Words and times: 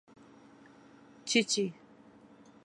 🐤چېچۍ 1.27 1.67